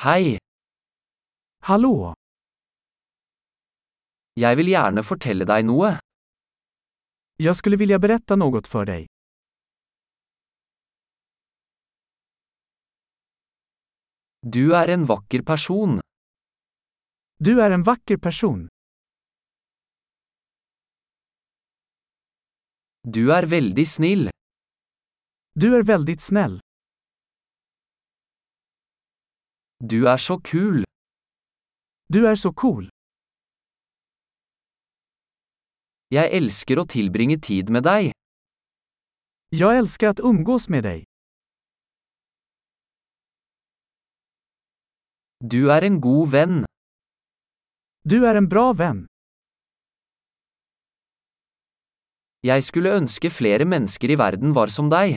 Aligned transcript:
Hei, 0.00 0.38
Hallo. 1.68 2.14
jeg 4.40 4.56
vil 4.56 4.70
gjerne 4.72 5.02
fortelle 5.04 5.44
deg 5.50 5.66
noe. 5.68 5.90
Jag 7.36 7.56
skulle 7.56 7.76
vilja 7.76 7.98
berätta 7.98 8.36
något 8.36 8.66
för 8.66 8.84
dig. 8.84 9.06
Du 14.40 14.72
er 14.74 14.88
en 14.88 15.04
vakker 15.04 15.42
person. 15.42 16.00
Du 17.36 17.60
er 17.60 17.70
en 17.70 17.82
vakker 17.82 18.16
person. 18.16 18.68
Du 23.02 23.32
er 23.36 23.46
veldig 23.46 23.86
snill. 23.88 24.30
Du 25.54 25.74
er 25.76 25.84
veldig 25.84 26.20
snäll. 26.20 26.60
Du 29.82 30.04
er 30.04 30.16
så 30.16 30.36
kul. 30.44 30.84
Du 32.12 32.26
er 32.28 32.34
så 32.36 32.52
cool. 32.52 32.88
Jeg 36.12 36.28
elsker 36.36 36.82
å 36.82 36.84
tilbringe 36.84 37.38
tid 37.40 37.70
med 37.72 37.86
deg. 37.88 38.10
Jag 39.56 39.78
älskar 39.78 40.08
att 40.08 40.20
umgås 40.20 40.68
med 40.68 40.82
dig. 40.84 41.04
Du 45.40 45.70
er 45.72 45.84
en 45.88 46.00
god 46.00 46.28
venn. 46.28 46.64
Du 48.04 48.20
er 48.28 48.36
en 48.36 48.48
bra 48.48 48.72
venn. 48.76 49.06
Jeg 52.44 52.64
skulle 52.68 52.92
ønske 53.00 53.30
flere 53.32 53.64
mennesker 53.64 54.12
i 54.12 54.16
verden 54.20 54.52
var 54.52 54.68
som 54.68 54.92
deg. 54.92 55.16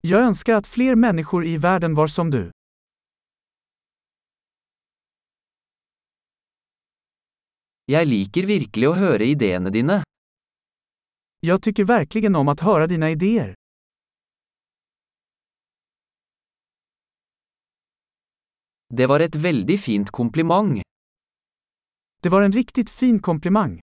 Jag 0.00 0.22
önskar 0.22 0.54
att 0.54 0.66
fler 0.66 0.94
människor 0.94 1.46
i 1.46 1.56
världen 1.58 1.94
var 1.94 2.06
som 2.06 2.30
du. 2.30 2.55
Jeg 7.86 8.06
liker 8.10 8.46
virkelig 8.50 8.88
å 8.90 8.96
høre 8.98 9.26
ideene 9.30 9.70
dine. 9.70 10.00
Jag 11.40 11.62
tycker 11.62 11.84
verkligen 11.84 12.34
om 12.36 12.48
att 12.48 12.60
höra 12.60 12.86
dina 12.86 13.10
idéer. 13.10 13.54
Det 18.88 19.06
var 19.06 19.20
et 19.20 19.34
veldig 19.34 19.80
fint 19.80 20.10
kompliment. 20.10 20.82
Det 22.22 22.28
var 22.28 22.42
en 22.42 22.52
riktigt 22.52 22.90
fin 22.90 23.22
komplimang. 23.22 23.80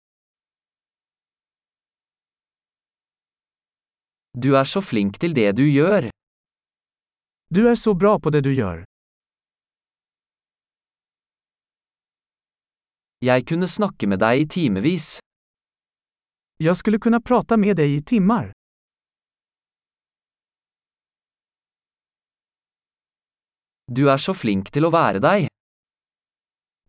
Du 4.34 4.56
er 4.58 4.64
så 4.64 4.82
flink 4.82 5.20
til 5.20 5.34
det 5.34 5.52
du 5.56 5.64
gjør. 5.64 6.10
Du 7.54 7.68
er 7.70 7.76
så 7.76 7.94
bra 7.94 8.20
på 8.20 8.30
det 8.30 8.42
du 8.42 8.54
gör. 8.54 8.84
Jeg 13.24 13.46
kunne 13.48 13.68
snakke 13.72 14.08
med 14.12 14.20
deg 14.20 14.42
i 14.42 14.48
timevis. 14.52 15.20
Jag 16.60 16.78
skulle 16.78 17.00
kunna 17.00 17.22
prata 17.22 17.58
med 17.58 17.76
dig 17.76 17.96
i 17.96 18.02
timmar. 18.04 18.52
Du 23.88 24.10
er 24.12 24.20
så 24.20 24.34
flink 24.36 24.72
til 24.76 24.84
å 24.88 24.92
være 24.92 25.22
deg. 25.24 25.48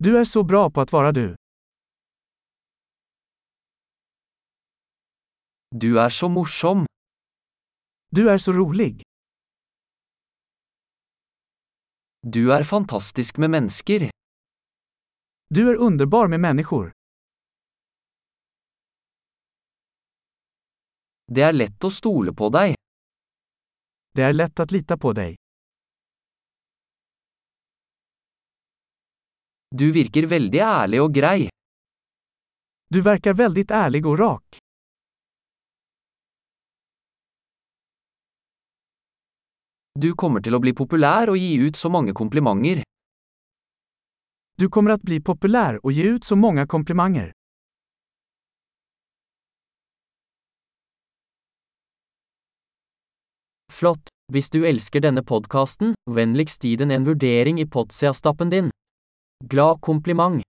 Du 0.03 0.19
är 0.19 0.25
så 0.25 0.43
bra 0.43 0.71
på 0.71 0.81
att 0.81 0.93
vara 0.93 1.13
du. 1.13 1.35
Du 5.71 5.99
er 5.99 6.11
så 6.11 6.29
morsom. 6.29 6.87
Du 8.11 8.31
är 8.31 8.39
så 8.39 8.53
rolig. 8.53 9.03
Du 12.23 12.51
er 12.51 12.65
fantastisk 12.65 13.37
med 13.39 13.51
mennesker. 13.51 14.14
Du 15.49 15.71
är 15.71 15.75
underbar 15.75 16.29
med 16.29 16.41
människor. 16.41 16.93
Det 21.27 21.43
er 21.43 21.53
lett 21.53 21.85
å 21.85 21.91
stole 21.91 22.33
på 22.37 22.49
deg. 22.53 22.75
Det 24.15 24.23
er 24.23 24.33
lett 24.33 24.61
å 24.61 24.67
lita 24.71 24.97
på 24.97 25.13
deg. 25.17 25.37
Du 29.75 29.91
virker 29.93 30.29
veldig 30.31 30.61
ærlig 30.61 31.01
og 31.03 31.15
grei. 31.15 31.49
Du 32.93 33.01
virker 33.03 33.35
veldig 33.35 33.65
ærlig 33.71 34.05
og 34.07 34.19
rak. 34.21 34.59
Du 39.99 40.13
kommer 40.15 40.43
til 40.43 40.55
å 40.55 40.61
bli 40.63 40.73
populær 40.75 41.31
og 41.33 41.39
gi 41.39 41.57
ut 41.67 41.77
så 41.77 41.91
mange 41.91 42.15
komplimenter. 42.15 42.83
Du 44.57 44.69
kommer 44.69 44.91
att 44.91 45.03
bli 45.03 45.21
populär 45.21 45.87
och 45.87 45.93
ge 45.93 46.03
ut 46.03 46.25
så 46.25 46.37
många 46.37 46.67
komplimanger. 46.67 47.33
Flott! 53.73 54.09
Hvis 54.33 54.51
du 54.51 54.67
elsker 54.67 55.01
denne 55.01 55.23
podkasten, 55.23 55.95
vennligst 56.11 56.65
gi 56.65 56.77
den 56.77 56.91
en 56.91 57.05
vurdering 57.05 57.61
i 57.61 57.67
Potsia-stappen 57.67 58.51
din. 58.51 58.71
Glad 59.45 59.81
kompliment! 59.81 60.45